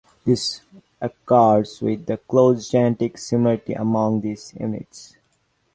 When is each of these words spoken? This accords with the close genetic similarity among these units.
This 0.25 0.61
accords 0.99 1.79
with 1.79 2.07
the 2.07 2.17
close 2.17 2.67
genetic 2.69 3.19
similarity 3.19 3.73
among 3.73 4.21
these 4.21 4.51
units. 4.59 5.15